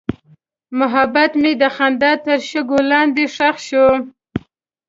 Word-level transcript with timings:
محبت 0.79 1.31
مې 1.41 1.51
د 1.61 1.63
خندا 1.75 2.11
تر 2.25 2.39
شګو 2.49 2.79
لاندې 2.91 3.23
ښخ 3.35 3.55
شو. 3.67 3.87